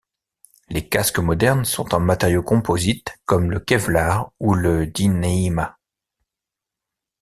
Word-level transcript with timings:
Les 0.69 0.89
casques 0.89 1.19
modernes 1.19 1.63
sont 1.63 1.93
en 1.93 1.99
matériaux 1.99 2.41
composites 2.41 3.15
comme 3.25 3.51
le 3.51 3.59
Kevlar 3.59 4.31
ou 4.39 4.55
le 4.55 4.87
Dyneema. 4.87 5.77